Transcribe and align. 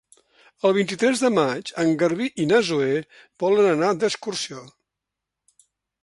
El 0.67 0.71
vint-i-tres 0.75 1.19
de 1.23 1.29
maig 1.33 1.67
en 1.83 1.91
Garbí 2.03 2.29
i 2.43 2.47
na 2.51 2.61
Zoè 2.69 2.95
volen 3.43 3.67
anar 3.73 3.91
d'excursió. 4.05 4.63